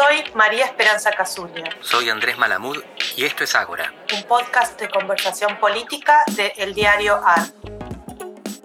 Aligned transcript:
Soy 0.00 0.24
María 0.34 0.64
Esperanza 0.64 1.10
Casulla. 1.10 1.64
Soy 1.82 2.08
Andrés 2.08 2.38
Malamud 2.38 2.78
y 3.16 3.24
esto 3.26 3.44
es 3.44 3.54
Ágora. 3.54 3.92
Un 4.16 4.22
podcast 4.22 4.80
de 4.80 4.88
conversación 4.88 5.58
política 5.58 6.24
de 6.36 6.54
El 6.56 6.72
Diario 6.72 7.16
AR. 7.22 7.42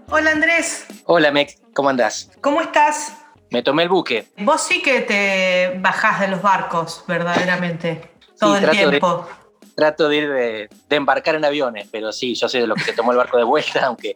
Hola 0.09 0.31
Andrés. 0.31 0.85
Hola 1.03 1.31
Mex, 1.31 1.57
¿cómo 1.73 1.89
andás? 1.89 2.31
¿Cómo 2.39 2.61
estás? 2.61 3.17
Me 3.49 3.61
tomé 3.61 3.83
el 3.83 3.89
buque. 3.89 4.29
Vos 4.37 4.63
sí 4.63 4.81
que 4.81 5.01
te 5.01 5.77
bajás 5.79 6.21
de 6.21 6.29
los 6.29 6.41
barcos, 6.41 7.03
verdaderamente, 7.05 8.13
todo 8.39 8.55
el 8.55 8.69
tiempo. 8.69 9.27
trato 9.75 10.07
de 10.07 10.15
ir 10.15 10.29
de, 10.29 10.69
embarcar 10.89 11.35
en 11.35 11.43
aviones, 11.43 11.89
pero 11.91 12.13
sí, 12.13 12.33
yo 12.35 12.47
sé 12.47 12.61
de 12.61 12.67
lo 12.67 12.75
que 12.75 12.83
se 12.85 12.93
tomó 12.93 13.11
el 13.11 13.17
barco 13.17 13.35
de 13.35 13.43
vuelta, 13.43 13.81
aunque 13.87 14.15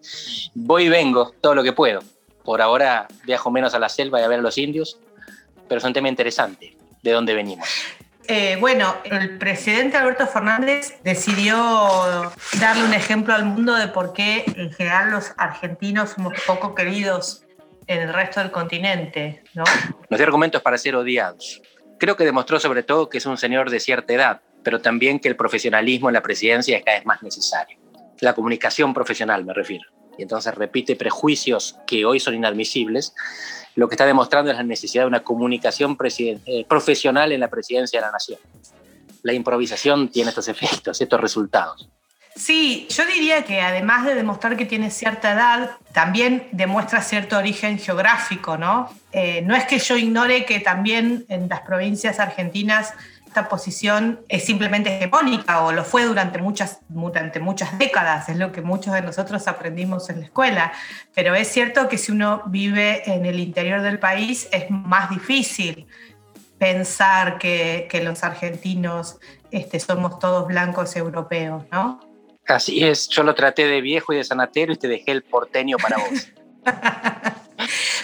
voy 0.56 0.86
y 0.86 0.90
vengo 0.90 1.34
todo 1.42 1.54
lo 1.54 1.64
que 1.64 1.74
puedo. 1.74 2.00
Por 2.46 2.62
ahora 2.62 3.10
viajo 3.26 3.52
menos 3.52 3.74
a 3.74 3.80
la 3.80 3.90
selva 3.90 4.22
y 4.22 4.24
a 4.24 4.30
ver 4.30 4.40
a 4.40 4.42
los 4.42 4.58
indios, 4.58 5.02
pero 5.68 5.80
es 5.80 5.84
un 5.84 5.92
tema 5.92 6.08
interesante, 6.08 6.79
de 7.02 7.12
dónde 7.12 7.34
venimos. 7.34 7.68
Eh, 8.28 8.58
bueno, 8.60 8.96
el 9.06 9.40
presidente 9.40 9.98
Alberto 9.98 10.28
Fernández 10.28 11.00
decidió 11.04 12.32
darle 12.60 12.84
un 12.84 12.94
ejemplo 12.94 13.34
al 13.34 13.46
mundo 13.46 13.74
de 13.74 13.88
por 13.88 14.14
qué 14.14 14.44
en 14.56 14.72
general 14.72 15.10
los 15.10 15.32
argentinos 15.38 16.12
somos 16.12 16.34
poco 16.46 16.76
queridos 16.76 17.44
en 17.88 18.02
el 18.02 18.14
resto 18.14 18.40
del 18.40 18.52
continente, 18.52 19.44
¿no? 19.56 19.64
Nos 20.12 20.18
dio 20.20 20.26
argumentos 20.28 20.62
para 20.62 20.78
ser 20.78 20.96
odiados. 20.96 21.60
Creo 21.98 22.16
que 22.16 22.24
demostró 22.24 22.60
sobre 22.60 22.84
todo 22.84 23.10
que 23.10 23.18
es 23.18 23.26
un 23.26 23.36
señor 23.36 23.72
de 23.72 23.80
cierta 23.80 24.14
edad, 24.14 24.42
pero 24.64 24.80
también 24.80 25.20
que 25.20 25.28
el 25.28 25.36
profesionalismo 25.36 26.10
en 26.10 26.14
la 26.14 26.22
presidencia 26.22 26.78
es 26.78 26.86
cada 26.86 26.98
vez 26.98 27.08
más 27.08 27.24
necesario. 27.24 27.80
La 28.20 28.34
comunicación 28.34 28.94
profesional, 28.94 29.44
me 29.44 29.56
refiero. 29.56 29.86
Y 30.20 30.22
entonces 30.22 30.54
repite 30.54 30.98
prejuicios 30.98 31.78
que 31.88 32.04
hoy 32.04 32.20
son 32.20 32.36
inadmisibles. 32.36 33.16
Lo 33.76 33.88
que 33.88 33.96
está 33.96 34.06
demostrando 34.06 34.52
es 34.52 34.58
la 34.58 34.64
necesidad 34.64 35.04
de 35.04 35.08
una 35.08 35.24
comunicación 35.24 35.98
eh, 36.46 36.66
profesional 36.68 37.32
en 37.32 37.40
la 37.40 37.48
presidencia 37.50 38.02
de 38.02 38.06
la 38.06 38.12
nación. 38.12 38.38
La 39.24 39.32
improvisación 39.32 40.10
tiene 40.10 40.30
estos 40.32 40.50
efectos, 40.50 41.00
estos 41.00 41.22
resultados. 41.22 41.88
Sí, 42.36 42.86
yo 42.90 43.06
diría 43.06 43.44
que 43.44 43.62
además 43.62 44.06
de 44.06 44.14
demostrar 44.14 44.58
que 44.58 44.66
tiene 44.66 44.92
cierta 44.92 45.32
edad, 45.32 45.72
también 45.94 46.50
demuestra 46.52 47.02
cierto 47.02 47.38
origen 47.38 47.80
geográfico, 47.80 48.58
¿no? 48.58 48.90
Eh, 49.14 49.42
no 49.44 49.56
es 49.56 49.64
que 49.66 49.80
yo 49.80 49.96
ignore 49.96 50.46
que 50.46 50.60
también 50.60 51.26
en 51.30 51.48
las 51.48 51.62
provincias 51.62 52.20
argentinas 52.20 52.94
esta 53.30 53.48
posición 53.48 54.22
es 54.28 54.44
simplemente 54.44 54.98
hegemónica 54.98 55.64
o 55.64 55.72
lo 55.72 55.84
fue 55.84 56.06
durante 56.06 56.40
muchas, 56.40 56.80
durante 56.90 57.40
muchas 57.40 57.78
décadas, 57.78 58.28
es 58.28 58.38
lo 58.38 58.52
que 58.52 58.62
muchos 58.62 58.92
de 58.92 59.04
nosotros 59.04 59.48
aprendimos 59.48 60.10
en 60.10 60.22
la 60.22 60.26
escuela, 60.26 60.74
pero 61.14 61.36
es 61.36 61.48
cierto 61.48 61.88
que 61.88 62.00
si 62.00 62.12
uno 62.12 62.42
vive 62.48 63.04
en 63.06 63.28
el 63.28 63.40
interior 63.40 63.84
del 63.84 64.00
país 64.00 64.50
es 64.52 64.72
más 64.72 65.12
difícil 65.12 65.86
pensar 66.58 67.38
que, 67.38 67.88
que 67.90 68.04
los 68.04 68.24
argentinos 68.24 69.20
este, 69.52 69.80
somos 69.80 70.18
todos 70.18 70.48
blancos 70.48 70.96
europeos, 70.96 71.64
¿no? 71.72 72.00
Así 72.48 72.84
es, 72.84 73.08
yo 73.10 73.22
lo 73.22 73.36
traté 73.36 73.68
de 73.68 73.80
viejo 73.80 74.12
y 74.12 74.18
de 74.18 74.24
sanatero 74.24 74.74
y 74.74 74.76
te 74.76 74.88
dejé 74.88 75.12
el 75.12 75.22
porteño 75.22 75.78
para 75.78 75.98
vos. 75.98 76.34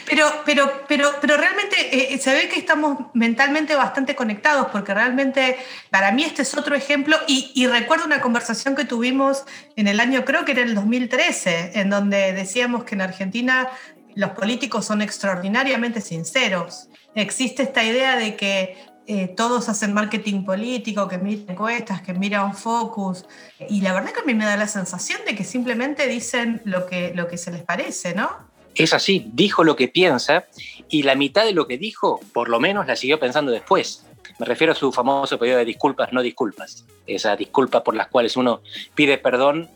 pero, 0.08 0.26
pero, 0.46 0.84
pero, 0.88 1.12
pero 1.22 1.38
realmente 1.38 1.76
eh, 1.96 2.14
eh, 2.14 2.18
se 2.18 2.34
ve 2.34 2.50
que 2.50 2.60
estamos 2.60 3.08
mentalmente 3.14 3.76
bastante 3.76 4.16
conectados, 4.16 4.68
porque 4.72 4.94
realmente 4.94 5.58
para 5.90 6.12
mí 6.12 6.24
este 6.24 6.42
es 6.42 6.56
otro 6.58 6.76
ejemplo, 6.76 7.18
y, 7.28 7.68
recuerdo 7.68 8.06
una 8.06 8.22
conversación 8.22 8.76
que 8.76 8.86
tuvimos 8.86 9.44
en 9.76 9.88
el 9.88 10.00
año, 10.00 10.24
creo 10.24 10.46
que 10.46 10.52
era 10.52 10.62
el 10.62 10.76
2013, 10.76 11.72
en 11.76 11.90
donde 11.90 12.34
decíamos 12.34 12.84
que 12.84 12.96
en 12.96 13.02
Argentina 13.02 13.70
los 14.16 14.32
políticos 14.32 14.86
son 14.86 15.02
extraordinariamente 15.02 16.02
sinceros. 16.02 16.90
Existe 17.16 17.64
esta 17.64 17.84
idea 17.84 18.16
de 18.18 18.36
que 18.36 18.78
eh, 19.08 19.28
todos 19.28 19.70
hacen 19.70 19.94
marketing 19.94 20.46
político, 20.46 21.08
que 21.08 21.20
miran 21.20 21.50
encuestas, 21.50 22.02
que 22.02 22.14
miran 22.14 22.56
focus. 22.56 23.26
Y 23.70 23.82
la 23.82 23.94
verdad 23.94 24.12
que 24.12 24.22
a 24.22 24.24
mí 24.24 24.34
me 24.34 24.46
da 24.46 24.58
la 24.58 24.68
sensación 24.68 25.20
de 25.28 25.36
que 25.36 25.44
simplemente 25.44 26.08
dicen 26.08 26.62
lo 26.66 26.88
que, 26.88 27.14
lo 27.14 27.28
que 27.28 27.38
se 27.38 27.52
les 27.52 27.62
parece, 27.64 28.16
¿no? 28.16 28.45
Es 28.76 28.94
así, 28.94 29.26
dijo 29.34 29.64
lo 29.64 29.76
que 29.76 29.88
piensa 29.88 30.46
y 30.90 31.04
la 31.04 31.16
mitad 31.16 31.46
de 31.46 31.54
lo 31.54 31.66
que 31.66 31.78
dijo, 31.78 32.20
por 32.34 32.50
lo 32.50 32.60
menos, 32.60 32.86
la 32.88 32.96
siguió 32.96 33.20
pensando 33.20 33.52
después. 33.52 34.06
Me 34.38 34.46
refiero 34.46 34.74
a 34.74 34.76
su 34.76 34.92
famoso 34.92 35.40
pedido 35.40 35.58
de 35.58 35.66
disculpas, 35.66 36.12
no 36.12 36.22
disculpas. 36.22 36.86
Esas 37.08 37.38
disculpas 37.38 37.84
por 37.84 37.96
las 37.96 38.08
cuales 38.08 38.36
uno 38.36 38.62
pide 38.94 39.18
perdón 39.18 39.70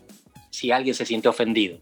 si 0.50 0.72
alguien 0.72 0.96
se 0.96 1.06
siente 1.06 1.30
ofendido. 1.30 1.78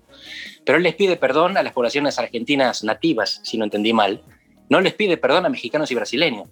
Pero 0.63 0.77
él 0.77 0.83
les 0.83 0.93
pide 0.93 1.15
perdón 1.17 1.57
a 1.57 1.63
las 1.63 1.73
poblaciones 1.73 2.19
argentinas 2.19 2.83
nativas, 2.83 3.41
si 3.43 3.57
no 3.57 3.63
entendí 3.63 3.93
mal. 3.93 4.21
No 4.69 4.79
les 4.81 4.93
pide 4.93 5.17
perdón 5.17 5.45
a 5.45 5.49
mexicanos 5.49 5.89
y 5.89 5.95
brasileños. 5.95 6.47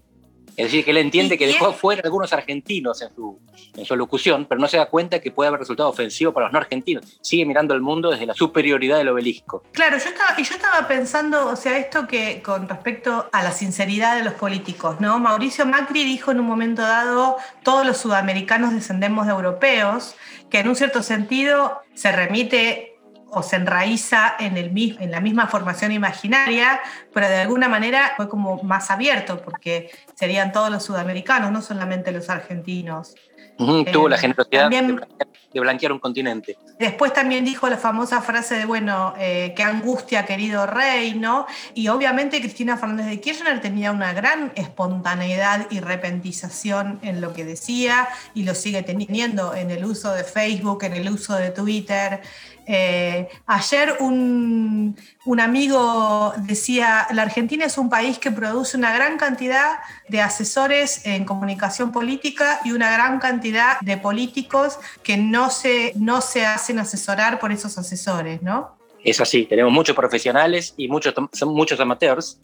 Es 0.57 0.67
decir, 0.67 0.85
que 0.85 0.91
él 0.91 0.97
entiende 0.97 1.37
que 1.37 1.47
dejó 1.47 1.73
fuera 1.73 2.01
algunos 2.03 2.31
argentinos 2.31 3.01
en 3.01 3.13
su, 3.13 3.39
en 3.75 3.85
su 3.85 3.95
locución, 3.95 4.45
pero 4.47 4.61
no 4.61 4.67
se 4.67 4.77
da 4.77 4.85
cuenta 4.85 5.19
que 5.19 5.31
puede 5.31 5.49
haber 5.49 5.59
resultado 5.59 5.89
ofensivo 5.89 6.31
para 6.31 6.45
los 6.45 6.53
no 6.53 6.59
argentinos. 6.59 7.19
Sigue 7.21 7.45
mirando 7.45 7.73
el 7.73 7.81
mundo 7.81 8.09
desde 8.09 8.25
la 8.25 8.33
superioridad 8.33 8.97
del 8.97 9.09
obelisco. 9.09 9.63
Claro, 9.73 9.97
yo 9.97 10.09
estaba, 10.09 10.39
y 10.39 10.43
yo 10.43 10.55
estaba 10.55 10.87
pensando, 10.87 11.47
o 11.47 11.55
sea, 11.55 11.77
esto 11.77 12.07
que 12.07 12.41
con 12.41 12.69
respecto 12.69 13.27
a 13.31 13.43
la 13.43 13.51
sinceridad 13.51 14.15
de 14.15 14.23
los 14.23 14.33
políticos, 14.33 15.01
¿no? 15.01 15.19
Mauricio 15.19 15.65
Macri 15.65 16.03
dijo 16.03 16.31
en 16.31 16.39
un 16.39 16.47
momento 16.47 16.81
dado, 16.81 17.37
todos 17.63 17.85
los 17.85 17.97
sudamericanos 17.97 18.73
descendemos 18.73 19.25
de 19.25 19.33
europeos, 19.33 20.15
que 20.49 20.59
en 20.59 20.69
un 20.69 20.75
cierto 20.75 21.03
sentido 21.03 21.81
se 21.95 22.11
remite 22.11 22.94
o 23.35 23.43
se 23.43 23.57
enraiza 23.57 24.35
en, 24.39 24.55
el, 24.55 24.71
en 24.99 25.11
la 25.11 25.19
misma 25.19 25.47
formación 25.47 25.91
imaginaria, 25.91 26.79
pero 27.13 27.27
de 27.27 27.39
alguna 27.39 27.67
manera 27.67 28.13
fue 28.15 28.29
como 28.29 28.63
más 28.63 28.89
abierto, 28.89 29.41
porque 29.43 29.91
serían 30.15 30.53
todos 30.53 30.71
los 30.71 30.83
sudamericanos, 30.83 31.51
no 31.51 31.61
solamente 31.61 32.13
los 32.13 32.29
argentinos. 32.29 33.13
tuvo 33.57 34.07
la 34.07 34.15
eh, 34.15 34.19
generosidad 34.19 34.69
de, 34.69 35.59
blanquear 35.59 35.91
un 35.91 35.99
continente. 35.99 36.57
Después 36.79 37.13
también 37.13 37.43
dijo 37.45 37.69
la 37.69 37.77
famosa 37.77 38.21
frase 38.21 38.55
de, 38.55 38.65
bueno, 38.65 39.13
eh, 39.17 39.53
qué 39.55 39.63
angustia, 39.63 40.25
querido 40.25 40.65
rey, 40.65 41.13
¿no? 41.13 41.45
Y 41.73 41.87
obviamente 41.89 42.39
Cristina 42.39 42.77
Fernández 42.77 43.07
de 43.07 43.21
Kirchner 43.21 43.61
tenía 43.61 43.91
una 43.91 44.13
gran 44.13 44.51
espontaneidad 44.55 45.67
y 45.71 45.79
repentización 45.79 46.99
en 47.01 47.21
lo 47.21 47.33
que 47.33 47.45
decía 47.45 48.07
y 48.33 48.43
lo 48.43 48.55
sigue 48.55 48.83
teniendo 48.83 49.55
en 49.55 49.71
el 49.71 49.85
uso 49.85 50.13
de 50.13 50.23
Facebook, 50.23 50.83
en 50.83 50.93
el 50.93 51.09
uso 51.09 51.35
de 51.35 51.51
Twitter. 51.51 52.21
Eh, 52.67 53.27
ayer 53.45 53.97
un, 53.99 54.95
amigo 55.39 56.33
decía, 56.37 57.07
la 57.11 57.23
Argentina 57.23 57.65
es 57.65 57.77
un 57.77 57.89
país 57.89 58.17
que 58.17 58.31
produce 58.31 58.77
una 58.77 58.93
gran 58.93 59.17
cantidad 59.17 59.79
de 60.07 60.21
asesores 60.21 61.05
en 61.05 61.25
comunicación 61.25 61.91
política 61.91 62.59
y 62.63 62.71
una 62.71 62.91
gran 62.91 63.19
cantidad 63.19 63.79
de 63.81 63.97
políticos 63.97 64.79
que 65.03 65.17
no 65.17 65.49
se, 65.49 65.93
no 65.95 66.21
se 66.21 66.45
hacen 66.45 66.79
asesorar 66.79 67.39
por 67.39 67.51
esos 67.51 67.77
asesores, 67.77 68.41
¿no? 68.41 68.75
Es 69.03 69.21
así, 69.21 69.45
tenemos 69.45 69.71
muchos 69.71 69.95
profesionales 69.95 70.73
y 70.77 70.87
muchos, 70.87 71.13
son 71.33 71.53
muchos 71.53 71.79
amateurs 71.79 72.39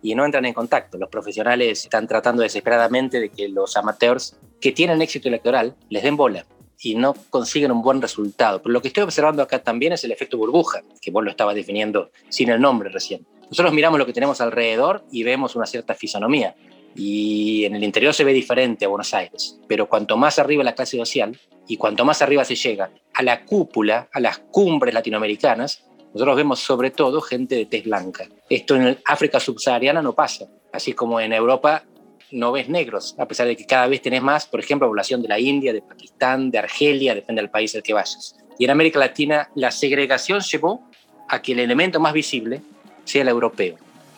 y 0.00 0.14
no 0.14 0.24
entran 0.24 0.44
en 0.44 0.54
contacto. 0.54 0.96
Los 0.98 1.08
profesionales 1.08 1.84
están 1.84 2.06
tratando 2.06 2.42
desesperadamente 2.42 3.18
de 3.18 3.30
que 3.30 3.48
los 3.48 3.76
amateurs 3.76 4.36
que 4.60 4.70
tienen 4.70 5.02
éxito 5.02 5.28
electoral 5.28 5.74
les 5.88 6.04
den 6.04 6.16
bola 6.16 6.44
y 6.80 6.94
no 6.94 7.14
consiguen 7.30 7.72
un 7.72 7.82
buen 7.82 8.00
resultado. 8.02 8.62
Pero 8.62 8.72
lo 8.72 8.82
que 8.82 8.88
estoy 8.88 9.02
observando 9.02 9.42
acá 9.42 9.62
también 9.62 9.92
es 9.92 10.04
el 10.04 10.12
efecto 10.12 10.36
burbuja, 10.36 10.82
que 11.00 11.10
vos 11.10 11.24
lo 11.24 11.30
estabas 11.30 11.54
definiendo 11.54 12.10
sin 12.28 12.50
el 12.50 12.60
nombre 12.60 12.90
recién. 12.90 13.26
Nosotros 13.50 13.72
miramos 13.72 13.98
lo 13.98 14.06
que 14.06 14.12
tenemos 14.12 14.40
alrededor 14.40 15.04
y 15.10 15.22
vemos 15.22 15.56
una 15.56 15.66
cierta 15.66 15.94
fisonomía. 15.94 16.54
Y 16.96 17.64
en 17.64 17.74
el 17.74 17.84
interior 17.84 18.14
se 18.14 18.24
ve 18.24 18.32
diferente 18.32 18.84
a 18.84 18.88
Buenos 18.88 19.12
Aires. 19.14 19.58
Pero 19.66 19.88
cuanto 19.88 20.16
más 20.16 20.38
arriba 20.38 20.62
la 20.62 20.74
clase 20.74 20.96
social 20.96 21.38
y 21.66 21.76
cuanto 21.76 22.04
más 22.04 22.22
arriba 22.22 22.44
se 22.44 22.54
llega 22.54 22.90
a 23.12 23.22
la 23.22 23.44
cúpula, 23.44 24.08
a 24.12 24.20
las 24.20 24.38
cumbres 24.38 24.94
latinoamericanas, 24.94 25.84
nosotros 26.12 26.36
vemos 26.36 26.60
sobre 26.60 26.90
todo 26.90 27.20
gente 27.20 27.56
de 27.56 27.66
tez 27.66 27.84
blanca. 27.84 28.28
Esto 28.48 28.76
en 28.76 28.98
África 29.04 29.40
subsahariana 29.40 30.00
no 30.00 30.14
pasa. 30.14 30.46
Así 30.72 30.92
como 30.92 31.20
en 31.20 31.32
Europa 31.32 31.84
no 32.30 32.52
ves 32.52 32.68
negros, 32.68 33.14
a 33.18 33.26
pesar 33.26 33.46
de 33.46 33.56
que 33.56 33.66
cada 33.66 33.86
vez 33.86 34.02
tenés 34.02 34.22
más, 34.22 34.46
por 34.46 34.60
ejemplo, 34.60 34.88
población 34.88 35.22
de 35.22 35.28
la 35.28 35.38
India, 35.38 35.72
de 35.72 35.82
Pakistán, 35.82 36.50
de 36.50 36.58
Argelia, 36.58 37.14
depende 37.14 37.42
del 37.42 37.50
país 37.50 37.74
al 37.74 37.82
que 37.82 37.92
vayas. 37.92 38.36
Y 38.58 38.64
en 38.64 38.70
América 38.70 38.98
Latina 38.98 39.50
la 39.54 39.70
segregación 39.70 40.40
llevó 40.40 40.88
a 41.28 41.42
que 41.42 41.52
el 41.52 41.60
elemento 41.60 42.00
más 42.00 42.12
visible 42.12 42.60
sea 43.04 43.22
el 43.22 43.28
europeo. 43.28 43.76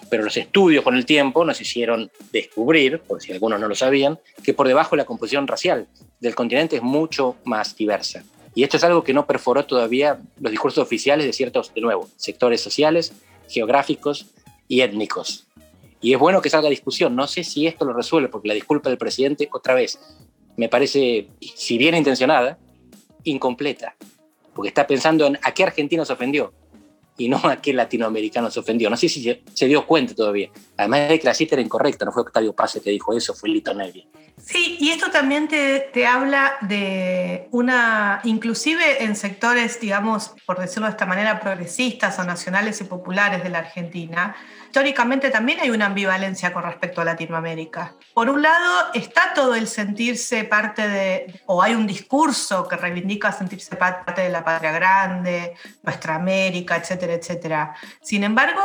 Pero 0.08 0.22
los 0.22 0.36
estudios 0.36 0.84
con 0.84 0.96
el 0.96 1.04
tiempo 1.04 1.44
nos 1.44 1.60
hicieron 1.60 2.10
descubrir, 2.32 3.00
por 3.00 3.20
si 3.20 3.32
algunos 3.32 3.58
no 3.60 3.68
lo 3.68 3.74
sabían, 3.74 4.18
que 4.44 4.54
por 4.54 4.68
debajo 4.68 4.94
la 4.94 5.04
composición 5.04 5.46
racial 5.46 5.88
del 6.20 6.34
continente 6.34 6.76
es 6.76 6.82
mucho 6.82 7.36
más 7.44 7.76
diversa. 7.76 8.22
Y 8.54 8.62
esto 8.62 8.76
es 8.76 8.84
algo 8.84 9.04
que 9.04 9.12
no 9.12 9.26
perforó 9.26 9.66
todavía 9.66 10.18
los 10.40 10.50
discursos 10.50 10.82
oficiales 10.82 11.26
de 11.26 11.32
ciertos, 11.32 11.74
de 11.74 11.80
nuevo, 11.80 12.08
sectores 12.16 12.60
sociales, 12.60 13.12
geográficos 13.48 14.26
y 14.68 14.80
étnicos. 14.80 15.45
Y 16.00 16.12
es 16.12 16.18
bueno 16.18 16.40
que 16.40 16.50
salga 16.50 16.68
discusión. 16.68 17.16
No 17.16 17.26
sé 17.26 17.44
si 17.44 17.66
esto 17.66 17.84
lo 17.84 17.92
resuelve, 17.92 18.28
porque 18.28 18.48
la 18.48 18.54
disculpa 18.54 18.88
del 18.88 18.98
presidente, 18.98 19.48
otra 19.52 19.74
vez, 19.74 19.98
me 20.56 20.68
parece, 20.68 21.28
si 21.40 21.78
bien 21.78 21.94
intencionada, 21.94 22.58
incompleta. 23.24 23.96
Porque 24.54 24.68
está 24.68 24.86
pensando 24.86 25.26
en 25.26 25.38
a 25.42 25.52
qué 25.52 25.64
argentino 25.64 26.04
se 26.04 26.12
ofendió. 26.12 26.52
y 27.18 27.30
no 27.30 27.38
a 27.44 27.56
qué 27.56 27.72
latinoamericano 27.72 28.50
se 28.50 28.60
ofendió. 28.60 28.90
No 28.90 28.96
sé 28.96 29.08
si 29.08 29.22
se, 29.54 29.66
dio 29.66 29.86
cuenta 29.86 30.14
todavía. 30.14 30.50
Además 30.76 31.08
de 31.08 31.18
que 31.18 31.24
la 31.24 31.34
cita 31.34 31.54
era 31.54 31.62
incorrecta, 31.62 32.04
no 32.04 32.12
fue 32.12 32.22
Octavio 32.22 32.52
Paz 32.52 32.78
que 32.82 32.90
dijo 32.90 33.16
eso, 33.16 33.34
fue 33.34 33.48
Lito 33.48 33.72
Nevia. 33.72 34.04
Sí, 34.38 34.76
y 34.78 34.90
esto 34.90 35.10
también 35.10 35.48
te, 35.48 35.80
te, 35.92 36.06
habla 36.06 36.56
de 36.60 37.48
una, 37.52 38.20
inclusive 38.24 39.02
en 39.02 39.16
sectores, 39.16 39.80
digamos, 39.80 40.34
por 40.44 40.58
decirlo 40.58 40.86
de 40.86 40.90
esta 40.90 41.06
manera, 41.06 41.40
progresistas 41.40 42.18
o 42.18 42.24
nacionales 42.24 42.80
y 42.82 42.84
populares 42.84 43.42
de 43.42 43.48
la 43.48 43.58
Argentina, 43.58 44.36
históricamente 44.66 45.30
también 45.30 45.58
hay 45.60 45.70
una 45.70 45.86
ambivalencia 45.86 46.52
con 46.52 46.64
respecto 46.64 47.00
a 47.00 47.04
Latinoamérica. 47.06 47.94
Por 48.12 48.28
un 48.28 48.42
lado 48.42 48.92
está 48.92 49.32
todo 49.34 49.54
el 49.54 49.68
sentirse 49.68 50.44
parte 50.44 50.86
de, 50.86 51.40
o 51.46 51.62
hay 51.62 51.74
un 51.74 51.86
discurso 51.86 52.68
que 52.68 52.76
reivindica 52.76 53.32
sentirse 53.32 53.74
parte 53.74 54.20
de 54.20 54.28
la 54.28 54.44
patria 54.44 54.70
grande, 54.72 55.54
nuestra 55.82 56.16
América, 56.16 56.76
etcétera, 56.76 57.14
etcétera. 57.14 57.74
Sin 58.02 58.22
embargo, 58.22 58.60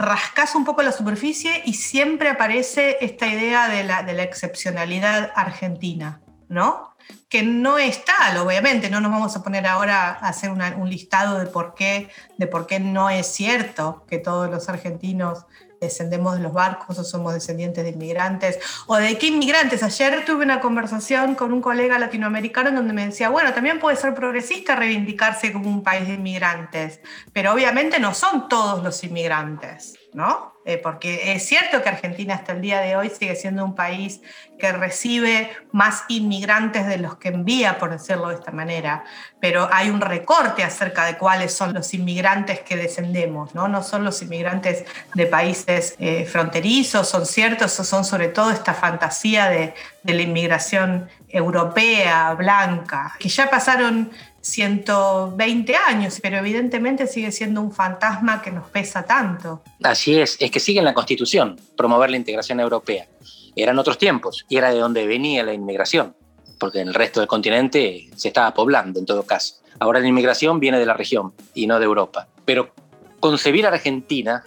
rascas 0.00 0.54
un 0.54 0.64
poco 0.64 0.82
la 0.82 0.92
superficie 0.92 1.62
y 1.66 1.74
siempre 1.74 2.30
aparece 2.30 2.96
esta 3.02 3.26
idea 3.26 3.68
de 3.68 3.84
la, 3.84 4.02
de 4.02 4.14
la 4.14 4.22
excepcionalidad 4.22 5.30
argentina, 5.34 6.22
¿no? 6.48 6.96
Que 7.28 7.42
no 7.42 7.76
es 7.76 8.04
tal, 8.04 8.38
obviamente, 8.38 8.88
no 8.88 9.00
nos 9.00 9.12
vamos 9.12 9.36
a 9.36 9.42
poner 9.42 9.66
ahora 9.66 10.12
a 10.12 10.28
hacer 10.28 10.50
un 10.50 10.88
listado 10.88 11.38
de 11.38 11.46
por, 11.46 11.74
qué, 11.74 12.08
de 12.38 12.46
por 12.46 12.66
qué 12.66 12.80
no 12.80 13.10
es 13.10 13.26
cierto 13.26 14.06
que 14.08 14.18
todos 14.18 14.50
los 14.50 14.68
argentinos 14.68 15.44
descendemos 15.80 16.36
de 16.36 16.42
los 16.42 16.52
barcos 16.52 16.98
o 16.98 17.04
somos 17.04 17.32
descendientes 17.32 17.82
de 17.82 17.90
inmigrantes 17.90 18.58
o 18.86 18.96
de 18.96 19.16
qué 19.16 19.28
inmigrantes. 19.28 19.82
Ayer 19.82 20.24
tuve 20.24 20.44
una 20.44 20.60
conversación 20.60 21.34
con 21.34 21.52
un 21.52 21.62
colega 21.62 21.98
latinoamericano 21.98 22.70
donde 22.70 22.92
me 22.92 23.06
decía, 23.06 23.30
bueno, 23.30 23.54
también 23.54 23.78
puede 23.78 23.96
ser 23.96 24.14
progresista 24.14 24.76
reivindicarse 24.76 25.52
como 25.52 25.70
un 25.70 25.82
país 25.82 26.06
de 26.06 26.14
inmigrantes, 26.14 27.00
pero 27.32 27.52
obviamente 27.52 27.98
no 27.98 28.12
son 28.14 28.48
todos 28.48 28.82
los 28.82 29.02
inmigrantes, 29.04 29.98
¿no? 30.12 30.54
Eh, 30.70 30.78
porque 30.78 31.32
es 31.32 31.48
cierto 31.48 31.82
que 31.82 31.88
Argentina 31.88 32.36
hasta 32.36 32.52
el 32.52 32.60
día 32.60 32.80
de 32.80 32.94
hoy 32.94 33.10
sigue 33.10 33.34
siendo 33.34 33.64
un 33.64 33.74
país 33.74 34.20
que 34.56 34.70
recibe 34.70 35.50
más 35.72 36.04
inmigrantes 36.06 36.86
de 36.86 36.98
los 36.98 37.16
que 37.16 37.30
envía, 37.30 37.76
por 37.76 37.90
decirlo 37.90 38.28
de 38.28 38.36
esta 38.36 38.52
manera, 38.52 39.02
pero 39.40 39.68
hay 39.72 39.90
un 39.90 40.00
recorte 40.00 40.62
acerca 40.62 41.06
de 41.06 41.18
cuáles 41.18 41.52
son 41.52 41.74
los 41.74 41.92
inmigrantes 41.92 42.60
que 42.60 42.76
descendemos, 42.76 43.52
¿no? 43.52 43.66
No 43.66 43.82
son 43.82 44.04
los 44.04 44.22
inmigrantes 44.22 44.84
de 45.14 45.26
países 45.26 45.96
eh, 45.98 46.24
fronterizos, 46.24 47.08
son 47.08 47.26
ciertos, 47.26 47.72
son 47.72 48.04
sobre 48.04 48.28
todo 48.28 48.52
esta 48.52 48.72
fantasía 48.72 49.48
de, 49.48 49.74
de 50.04 50.14
la 50.14 50.22
inmigración 50.22 51.08
europea, 51.28 52.32
blanca, 52.34 53.16
que 53.18 53.28
ya 53.28 53.50
pasaron 53.50 54.12
120 54.40 55.76
años, 55.76 56.18
pero 56.22 56.38
evidentemente 56.38 57.06
sigue 57.06 57.30
siendo 57.30 57.60
un 57.60 57.72
fantasma 57.72 58.40
que 58.40 58.50
nos 58.50 58.68
pesa 58.68 59.04
tanto. 59.04 59.62
Así 59.82 60.18
es, 60.18 60.36
es 60.40 60.50
que 60.50 60.60
sigue 60.60 60.78
en 60.78 60.86
la 60.86 60.94
Constitución 60.94 61.60
promover 61.76 62.10
la 62.10 62.16
integración 62.16 62.60
europea. 62.60 63.06
Eran 63.54 63.78
otros 63.78 63.98
tiempos 63.98 64.46
y 64.48 64.56
era 64.56 64.70
de 64.72 64.78
donde 64.78 65.06
venía 65.06 65.42
la 65.42 65.52
inmigración, 65.52 66.14
porque 66.58 66.80
en 66.80 66.88
el 66.88 66.94
resto 66.94 67.20
del 67.20 67.28
continente 67.28 68.08
se 68.16 68.28
estaba 68.28 68.54
poblando 68.54 68.98
en 68.98 69.06
todo 69.06 69.24
caso. 69.24 69.56
Ahora 69.78 70.00
la 70.00 70.08
inmigración 70.08 70.60
viene 70.60 70.78
de 70.78 70.86
la 70.86 70.94
región 70.94 71.34
y 71.54 71.66
no 71.66 71.78
de 71.78 71.84
Europa. 71.84 72.28
Pero 72.44 72.72
concebir 73.18 73.66
a 73.66 73.70
Argentina 73.70 74.42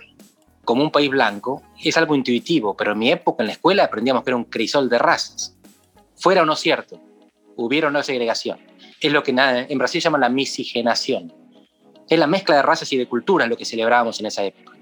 como 0.66 0.84
un 0.84 0.92
país 0.92 1.10
blanco 1.10 1.62
es 1.84 1.98
algo 1.98 2.16
intuitivo, 2.16 2.76
pero 2.76 2.94
en 2.94 3.00
mi 3.00 3.12
época 3.12 3.44
en 3.44 3.48
la 3.48 3.54
escuela 3.54 3.84
aprendíamos 3.84 4.24
que 4.24 4.32
era 4.32 4.38
un 4.38 4.46
crisol 4.46 4.90
de 4.90 4.98
razas. 4.98 5.56
Fuera 6.16 6.44
o 6.44 6.46
no 6.46 6.56
cierto, 6.56 7.00
hubiera 7.58 7.90
o 7.90 7.92
no 7.92 8.02
segregación 8.02 8.58
es 9.08 9.14
lo 9.14 9.24
que 9.24 9.34
en 9.36 9.78
Brasil 9.78 10.02
llaman 10.02 10.22
la 10.22 10.30
miscigenación. 10.30 11.34
Es 12.10 12.20
la 12.20 12.28
mezcla 12.28 12.56
de 12.56 12.62
razas 12.62 12.92
y 12.94 12.98
de 12.98 13.08
culturas 13.08 13.48
lo 13.48 13.58
que 13.58 13.66
celebrábamos 13.66 14.20
en 14.20 14.28
esa 14.28 14.44
época. 14.44 14.78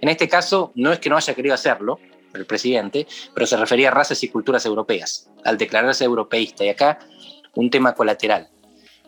En 0.00 0.08
este 0.08 0.28
caso, 0.28 0.72
no 0.74 0.92
es 0.92 0.98
que 0.98 1.08
no 1.08 1.16
haya 1.16 1.34
querido 1.34 1.54
hacerlo 1.54 1.98
el 2.34 2.46
presidente, 2.46 3.06
pero 3.32 3.46
se 3.46 3.56
refería 3.56 3.88
a 3.88 3.90
razas 3.92 4.22
y 4.22 4.28
culturas 4.28 4.66
europeas, 4.66 5.30
al 5.44 5.56
declararse 5.56 6.04
europeísta. 6.04 6.64
Y 6.64 6.68
acá, 6.68 6.98
un 7.54 7.70
tema 7.70 7.94
colateral. 7.94 8.48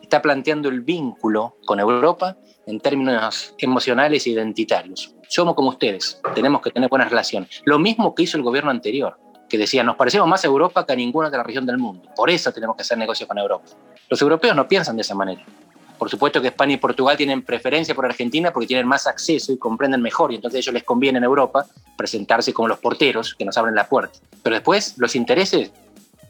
Está 0.01 0.23
planteando 0.23 0.69
el 0.69 0.81
vínculo 0.81 1.57
con 1.67 1.81
Europa 1.81 2.37
en 2.67 2.81
términos 2.81 3.55
emocionales 3.59 4.27
e 4.27 4.31
identitarios. 4.31 5.15
Somos 5.29 5.55
como 5.55 5.71
ustedes, 5.71 6.21
tenemos 6.35 6.61
que 6.63 6.71
tener 6.71 6.89
buenas 6.89 7.11
relaciones. 7.11 7.63
Lo 7.65 7.79
mismo 7.79 8.15
que 8.15 8.23
hizo 8.23 8.37
el 8.37 8.45
gobierno 8.45 8.71
anterior 8.71 9.19
que 9.49 9.59
decía, 9.59 9.83
nos 9.83 9.97
parecemos 9.97 10.29
más 10.29 10.45
a 10.45 10.49
Europa 10.49 10.85
que 10.85 10.93
a 10.93 10.97
ninguna 10.97 11.29
otra 11.29 11.43
región 11.43 11.67
del 11.67 11.79
mundo. 11.79 12.09
Por 12.17 12.31
eso 12.31 12.53
tenemos 12.53 12.77
que 12.77 12.83
hacer 12.83 12.99
negocios 12.99 13.29
con 13.29 13.39
Europa. 13.39 13.67
Los 14.09 14.23
europeos 14.23 14.55
no 14.55 14.69
piensan 14.69 14.97
de 14.97 15.03
esa 15.03 15.15
manera. 15.15 15.43
Por 15.99 16.11
supuesto 16.11 16.43
que 16.43 16.49
España 16.49 16.75
y 16.75 16.77
Portugal 16.77 17.17
tienen 17.17 17.43
preferencia 17.43 17.95
por 17.95 18.05
Argentina 18.05 18.53
porque 18.53 18.67
tienen 18.67 18.87
más 18.87 19.07
acceso 19.07 19.53
y 19.53 19.59
comprenden 19.59 20.03
mejor, 20.03 20.31
y 20.33 20.37
entonces 20.37 20.59
a 20.59 20.61
ellos 20.61 20.75
les 20.75 20.85
conviene 20.85 21.19
en 21.19 21.25
Europa 21.25 21.67
presentarse 21.97 22.53
como 22.53 22.69
los 22.69 22.79
porteros 22.79 23.35
que 23.35 23.45
nos 23.45 23.57
abren 23.57 23.75
la 23.75 23.89
puerta. 23.89 24.19
Pero 24.43 24.55
después 24.55 24.95
los 24.99 25.17
intereses 25.17 25.71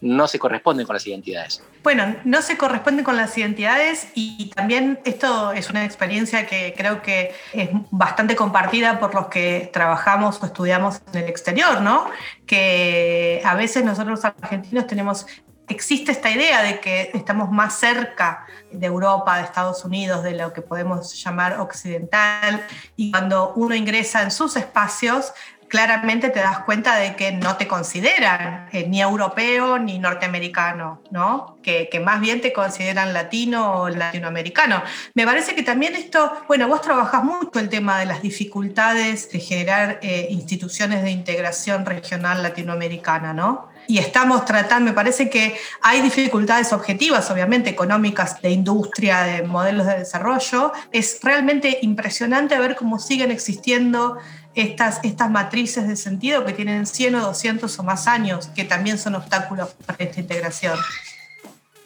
no 0.01 0.29
se 0.29 0.39
corresponden 0.39 0.87
con 0.87 0.95
las 0.95 1.07
identidades. 1.07 1.63
Bueno, 1.83 2.17
no 2.25 2.43
se 2.43 2.57
corresponden 2.57 3.05
con 3.05 3.17
las 3.17 3.37
identidades 3.37 4.09
y 4.15 4.51
también 4.55 5.01
esto 5.05 5.53
es 5.53 5.71
una 5.71 5.85
experiencia 5.85 6.47
que 6.47 6.75
creo 6.77 7.03
que 7.03 7.35
es 7.53 7.71
bastante 7.91 8.37
compartida 8.37 9.01
por 9.01 9.15
los 9.15 9.27
que 9.27 9.71
trabajamos 9.73 10.41
o 10.43 10.47
estudiamos 10.47 11.01
en 11.13 11.23
el 11.23 11.29
exterior, 11.29 11.81
¿no? 11.81 12.11
Que 12.47 13.41
a 13.45 13.55
veces 13.55 13.85
nosotros 13.85 14.25
argentinos 14.25 14.87
tenemos 14.87 15.27
existe 15.69 16.13
esta 16.13 16.31
idea 16.31 16.63
de 16.63 16.81
que 16.81 17.11
estamos 17.15 17.51
más 17.51 17.79
cerca 17.79 18.47
de 18.71 18.87
Europa, 18.87 19.37
de 19.37 19.45
Estados 19.45 19.85
Unidos, 19.85 20.23
de 20.23 20.33
lo 20.33 20.53
que 20.53 20.63
podemos 20.63 21.15
llamar 21.23 21.61
occidental, 21.61 22.65
y 22.97 23.11
cuando 23.11 23.53
uno 23.55 23.75
ingresa 23.75 24.23
en 24.23 24.31
sus 24.31 24.57
espacios, 24.57 25.33
claramente 25.69 26.31
te 26.31 26.41
das 26.41 26.61
cuenta 26.61 26.97
de 26.97 27.17
que 27.17 27.33
no 27.33 27.57
te 27.57 27.67
consideran 27.67 28.69
eh, 28.73 28.87
ni 28.89 29.01
europeo 29.01 29.79
ni 29.79 29.99
norteamericano, 29.99 31.01
¿no? 31.11 31.57
Que, 31.63 31.89
más 32.05 32.21
bien 32.21 32.41
te 32.41 32.53
consideran 32.53 33.13
latino 33.13 33.81
o 33.81 33.89
latinoamericano. 33.89 34.83
Me 35.15 35.25
parece 35.25 35.55
que 35.55 35.63
también 35.63 35.97
esto, 35.97 36.33
bueno, 36.47 36.69
vos 36.69 36.81
trabajás 36.81 37.25
mucho 37.25 37.59
el 37.59 37.69
tema 37.69 37.99
de 37.99 38.07
las 38.07 38.23
dificultades 38.23 39.31
de 39.33 39.41
generar 39.41 39.99
eh, 40.03 40.29
instituciones 40.31 41.03
de 41.03 41.11
integración 41.11 41.85
regional 41.85 42.43
latinoamericana, 42.43 43.33
¿no? 43.33 43.77
y 43.89 43.99
estamos 43.99 44.45
tratando, 44.45 44.91
me 44.91 44.95
parece 44.95 45.31
que 45.31 45.57
hay 45.81 46.01
dificultades 46.01 46.73
objetivas, 46.73 47.31
obviamente, 47.31 47.71
económicas, 47.71 48.41
de 48.43 48.51
industria, 48.51 49.23
de 49.23 49.43
modelos 49.43 49.87
de 49.87 49.99
desarrollo. 49.99 50.73
Es 50.93 51.21
realmente 51.23 51.79
impresionante 51.83 52.59
ver 52.59 52.75
cómo 52.75 52.99
siguen 52.99 53.31
existiendo 53.31 54.19
estas, 54.57 55.01
estas 55.05 55.31
matrices 55.31 55.87
de 55.87 55.97
sentido 55.97 56.45
que 56.45 56.55
tienen 56.55 56.87
100 56.87 57.15
o 57.17 57.27
200 57.27 57.79
o 57.79 57.83
más 57.83 58.07
años, 58.07 58.49
que 58.49 58.65
también 58.65 58.99
son 58.99 59.15
obstáculos 59.15 59.69
para 59.85 60.03
esta 60.03 60.19
integración. 60.19 60.79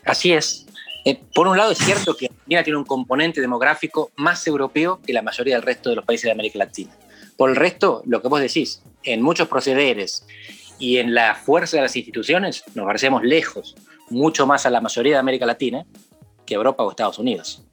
Así 0.05 0.33
es. 0.33 0.67
Eh, 1.05 1.21
por 1.35 1.49
un 1.49 1.57
lado 1.57 1.73
es 1.73 1.79
cierto 1.79 2.17
que 2.17 2.27
Argentina 2.27 2.63
tiene 2.63 2.79
un 2.79 2.85
componente 2.85 3.41
demográfico 3.41 4.13
más 4.17 4.47
europeo 4.47 5.01
que 5.05 5.13
la 5.13 5.23
mayoría 5.23 5.57
del 5.57 5.63
resto 5.63 5.91
de 5.91 5.97
los 5.97 6.05
países 6.05 6.25
de 6.25 6.33
América 6.33 6.59
Latina. 6.59 6.97
Por 7.37 7.51
el 7.51 7.57
resto, 7.57 8.03
lo 8.07 8.23
que 8.23 8.29
vos 8.29 8.41
decís, 8.41 8.83
en 9.03 9.23
muchos 9.23 9.49
procederes 9.49 10.27
y 10.79 10.99
en 10.99 11.15
la 11.15 11.35
fuerza 11.35 11.79
de 11.79 11.83
las 11.83 11.97
instituciones 11.97 12.63
nos 12.75 12.87
parecemos 12.87 13.23
lejos, 13.25 13.75
mucho 14.11 14.47
más 14.47 14.65
a 14.65 14.71
la 14.71 14.81
mayoría 14.81 15.15
de 15.15 15.19
América 15.19 15.47
Latina 15.47 15.85
que 16.47 16.55
Europa 16.55 16.85
o 16.85 16.91
Estados 16.91 17.19
Unidos. 17.19 17.65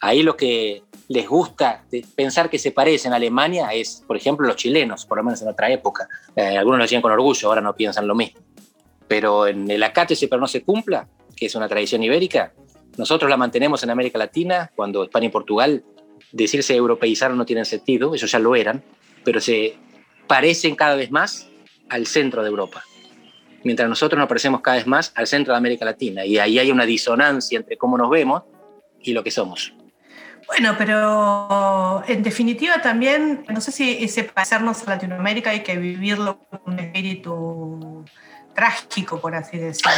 Ahí 0.00 0.22
lo 0.22 0.36
que 0.36 0.82
les 1.12 1.28
gusta 1.28 1.84
pensar 2.16 2.48
que 2.48 2.58
se 2.58 2.70
parecen 2.72 3.12
a 3.12 3.16
Alemania 3.16 3.68
es, 3.72 4.02
por 4.06 4.16
ejemplo, 4.16 4.46
los 4.46 4.56
chilenos, 4.56 5.04
por 5.04 5.18
lo 5.18 5.24
menos 5.24 5.42
en 5.42 5.48
otra 5.48 5.70
época. 5.70 6.08
Eh, 6.34 6.56
algunos 6.56 6.78
lo 6.78 6.84
decían 6.84 7.02
con 7.02 7.12
orgullo, 7.12 7.48
ahora 7.48 7.60
no 7.60 7.76
piensan 7.76 8.06
lo 8.06 8.14
mismo. 8.14 8.40
Pero 9.08 9.46
en 9.46 9.70
el 9.70 9.82
acátese 9.82 10.26
pero 10.26 10.40
no 10.40 10.46
se 10.46 10.62
cumpla, 10.62 11.06
que 11.36 11.46
es 11.46 11.54
una 11.54 11.68
tradición 11.68 12.02
ibérica, 12.02 12.54
nosotros 12.96 13.28
la 13.28 13.36
mantenemos 13.36 13.82
en 13.82 13.90
América 13.90 14.18
Latina, 14.18 14.70
cuando 14.74 15.04
España 15.04 15.26
y 15.26 15.28
Portugal 15.28 15.84
decirse 16.32 16.74
europeizaron 16.74 17.36
no 17.36 17.44
tienen 17.44 17.66
sentido, 17.66 18.14
ellos 18.14 18.30
ya 18.30 18.38
lo 18.38 18.56
eran, 18.56 18.82
pero 19.22 19.38
se 19.38 19.76
parecen 20.26 20.74
cada 20.76 20.94
vez 20.94 21.10
más 21.10 21.50
al 21.90 22.06
centro 22.06 22.42
de 22.42 22.48
Europa. 22.48 22.84
Mientras 23.64 23.86
nosotros 23.86 24.18
nos 24.18 24.28
parecemos 24.28 24.62
cada 24.62 24.78
vez 24.78 24.86
más 24.86 25.12
al 25.14 25.26
centro 25.26 25.52
de 25.52 25.58
América 25.58 25.84
Latina. 25.84 26.24
Y 26.24 26.38
ahí 26.38 26.58
hay 26.58 26.70
una 26.70 26.86
disonancia 26.86 27.58
entre 27.58 27.76
cómo 27.76 27.98
nos 27.98 28.08
vemos 28.08 28.44
y 29.02 29.12
lo 29.12 29.22
que 29.22 29.30
somos. 29.30 29.74
Bueno, 30.52 30.74
pero 30.76 32.02
en 32.06 32.22
definitiva 32.22 32.82
también, 32.82 33.46
no 33.48 33.62
sé 33.62 33.72
si 33.72 34.04
ese 34.04 34.24
parecernos 34.24 34.86
a 34.86 34.90
Latinoamérica 34.90 35.48
hay 35.48 35.62
que 35.62 35.78
vivirlo 35.78 36.40
con 36.50 36.74
un 36.74 36.78
espíritu 36.78 38.04
trágico, 38.54 39.18
por 39.18 39.34
así 39.34 39.56
decirlo, 39.56 39.92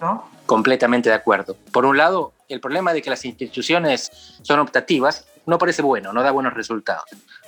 ¿no? 0.00 0.30
Completamente 0.46 1.10
de 1.10 1.14
acuerdo. 1.14 1.58
Por 1.72 1.84
un 1.84 1.98
lado, 1.98 2.32
el 2.48 2.58
problema 2.60 2.94
de 2.94 3.02
que 3.02 3.10
las 3.10 3.26
instituciones 3.26 4.10
son 4.40 4.60
optativas 4.60 5.26
no 5.44 5.58
parece 5.58 5.82
bueno, 5.82 6.10
no 6.14 6.22
da 6.22 6.30
buenos 6.30 6.54
resultados. 6.54 7.04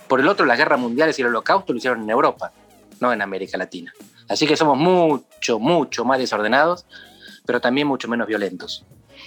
Por 0.07 0.21
el 0.21 0.29
otro, 0.29 0.45
las 0.45 0.59
guerras 0.59 0.79
mundiales 0.79 1.19
y 1.19 1.23
el 1.23 1.29
holocausto 1.29 1.73
lo 1.73 1.79
hicieron 1.79 2.03
en 2.03 2.11
Europa, 2.11 2.53
no 3.01 3.11
en 3.11 3.23
América 3.23 3.57
Latina. 3.57 3.91
Así 4.29 4.47
que 4.47 4.55
somos 4.55 4.77
mucho, 4.77 5.59
mucho 5.59 6.05
más 6.05 6.19
desordenados, 6.19 6.85
pero 7.47 7.59
también 7.59 7.87
mucho 7.87 8.07
menos 8.07 8.27
violentos. 8.27 8.85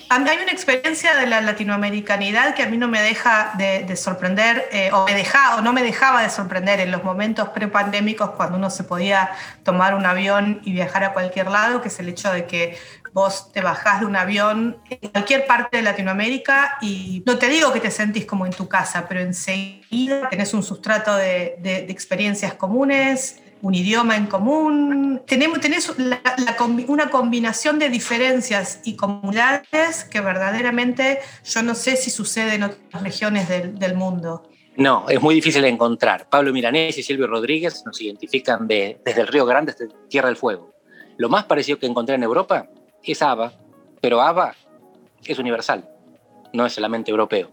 Hay 0.09 0.19
una 0.19 0.51
experiencia 0.51 1.15
de 1.15 1.25
la 1.25 1.39
latinoamericanidad 1.39 2.53
que 2.53 2.63
a 2.63 2.67
mí 2.67 2.77
no 2.77 2.89
me 2.89 3.01
deja 3.01 3.53
de, 3.57 3.95
sorprender, 3.95 4.67
eh, 4.73 4.89
o, 4.91 5.05
me 5.05 5.13
deja, 5.13 5.55
o 5.55 5.61
no 5.61 5.71
me 5.71 5.83
dejaba 5.83 6.21
de 6.21 6.29
sorprender 6.29 6.81
en 6.81 6.91
los 6.91 7.01
momentos 7.03 7.47
prepandémicos 7.49 8.31
cuando 8.31 8.57
uno 8.57 8.69
se 8.69 8.83
podía 8.83 9.31
tomar 9.63 9.95
un 9.95 10.05
avión 10.05 10.59
y 10.65 10.73
viajar 10.73 11.05
a 11.05 11.13
cualquier 11.13 11.47
lado, 11.49 11.81
que 11.81 11.87
es 11.87 11.97
el 11.99 12.09
hecho 12.09 12.29
de 12.31 12.45
que 12.45 12.77
vos 13.13 13.53
te 13.53 13.61
bajás 13.61 14.01
de 14.01 14.05
un 14.05 14.17
avión 14.17 14.77
en 14.89 15.09
cualquier 15.11 15.45
parte 15.45 15.77
de 15.77 15.83
Latinoamérica 15.83 16.77
y 16.81 17.23
no 17.25 17.37
te 17.37 17.47
digo 17.47 17.71
que 17.71 17.79
te 17.79 17.91
sentís 17.91 18.25
como 18.25 18.45
en 18.45 18.51
tu 18.51 18.67
casa, 18.67 19.05
pero 19.07 19.21
enseguida 19.21 20.27
tenés 20.29 20.53
un 20.53 20.63
sustrato 20.63 21.15
de, 21.15 21.55
de 21.59 21.85
experiencias 21.89 22.53
comunes, 22.53 23.41
un 23.61 23.75
idioma 23.75 24.15
en 24.15 24.27
común. 24.27 25.21
Tenemos, 25.25 25.59
tenés 25.59 25.93
una 26.87 27.09
combinación 27.09 27.79
de 27.79 27.89
diferencias 27.89 28.81
y 28.83 28.95
comunidades 28.95 30.03
que 30.05 30.21
verdaderamente 30.21 31.19
yo 31.45 31.61
no 31.61 31.75
sé 31.75 31.95
si 31.95 32.09
sucede 32.09 32.55
en 32.55 32.63
otras 32.63 33.03
regiones 33.03 33.47
del, 33.49 33.95
mundo. 33.95 34.49
No, 34.77 35.07
es 35.09 35.21
muy 35.21 35.35
difícil 35.35 35.61
de 35.61 35.69
encontrar. 35.69 36.27
Pablo 36.29 36.53
Miranés 36.53 36.97
y 36.97 37.03
Silvio 37.03 37.27
Rodríguez 37.27 37.83
nos 37.85 38.01
identifican 38.01 38.67
desde 38.67 39.21
el 39.21 39.27
Río 39.27 39.45
Grande 39.45 39.71
hasta 39.71 39.85
Tierra 40.09 40.29
del 40.29 40.37
Fuego. 40.37 40.73
Lo 41.17 41.29
más 41.29 41.43
parecido 41.43 41.77
que 41.77 41.85
encontré 41.85 42.15
en 42.15 42.23
Europa 42.23 42.67
es 43.03 43.21
ABBA, 43.21 43.53
pero 43.99 44.21
ABBA 44.21 44.55
es 45.25 45.37
universal, 45.37 45.87
no 46.53 46.65
es 46.65 46.73
solamente 46.73 47.11
europeo. 47.11 47.51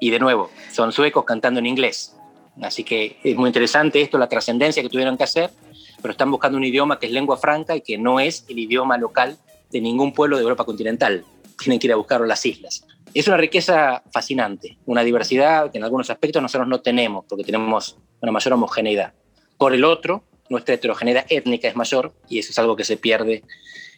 Y 0.00 0.10
de 0.10 0.18
nuevo, 0.18 0.50
son 0.70 0.92
suecos 0.92 1.24
cantando 1.24 1.60
en 1.60 1.66
inglés. 1.66 2.16
Así 2.62 2.84
que 2.84 3.18
es 3.22 3.36
muy 3.36 3.48
interesante 3.48 4.00
esto, 4.00 4.18
la 4.18 4.28
trascendencia 4.28 4.82
que 4.82 4.88
tuvieron 4.88 5.16
que 5.16 5.24
hacer, 5.24 5.50
pero 6.00 6.12
están 6.12 6.30
buscando 6.30 6.56
un 6.58 6.64
idioma 6.64 6.98
que 6.98 7.06
es 7.06 7.12
lengua 7.12 7.36
franca 7.36 7.76
y 7.76 7.80
que 7.80 7.98
no 7.98 8.20
es 8.20 8.44
el 8.48 8.58
idioma 8.58 8.96
local 8.98 9.36
de 9.70 9.80
ningún 9.80 10.12
pueblo 10.12 10.36
de 10.36 10.42
Europa 10.42 10.64
continental. 10.64 11.24
Tienen 11.58 11.78
que 11.78 11.86
ir 11.86 11.92
a 11.92 11.96
buscarlo 11.96 12.24
a 12.24 12.28
las 12.28 12.44
islas. 12.46 12.86
Es 13.14 13.26
una 13.28 13.36
riqueza 13.36 14.02
fascinante, 14.12 14.78
una 14.86 15.02
diversidad 15.02 15.70
que 15.70 15.78
en 15.78 15.84
algunos 15.84 16.10
aspectos 16.10 16.42
nosotros 16.42 16.68
no 16.68 16.80
tenemos, 16.80 17.24
porque 17.28 17.44
tenemos 17.44 17.96
una 18.20 18.32
mayor 18.32 18.54
homogeneidad. 18.54 19.14
Por 19.56 19.74
el 19.74 19.84
otro, 19.84 20.22
nuestra 20.48 20.74
heterogeneidad 20.74 21.26
étnica 21.28 21.68
es 21.68 21.76
mayor 21.76 22.12
y 22.28 22.38
eso 22.38 22.50
es 22.50 22.58
algo 22.58 22.76
que 22.76 22.84
se 22.84 22.96
pierde 22.96 23.42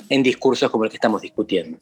en 0.08 0.22
discursos 0.22 0.70
como 0.70 0.84
el 0.84 0.90
que 0.90 0.96
estamos 0.96 1.20
discutiendo. 1.20 1.78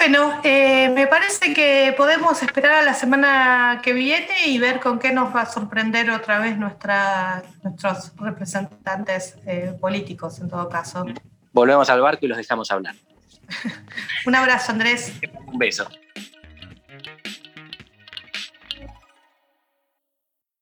Bueno, 0.00 0.40
eh, 0.44 0.88
me 0.88 1.06
parece 1.06 1.52
que 1.52 1.92
podemos 1.94 2.42
esperar 2.42 2.72
a 2.72 2.82
la 2.82 2.94
semana 2.94 3.82
que 3.82 3.92
viene 3.92 4.46
y 4.46 4.58
ver 4.58 4.80
con 4.80 4.98
qué 4.98 5.12
nos 5.12 5.36
va 5.36 5.42
a 5.42 5.46
sorprender 5.46 6.10
otra 6.10 6.38
vez 6.38 6.56
nuestra, 6.56 7.42
nuestros 7.62 8.10
representantes 8.16 9.36
eh, 9.44 9.76
políticos, 9.78 10.40
en 10.40 10.48
todo 10.48 10.70
caso. 10.70 11.04
Volvemos 11.52 11.90
al 11.90 12.00
barco 12.00 12.24
y 12.24 12.28
los 12.28 12.38
dejamos 12.38 12.70
hablar. 12.70 12.94
Un 14.26 14.34
abrazo, 14.34 14.72
Andrés. 14.72 15.12
Un 15.46 15.58
beso. 15.58 15.86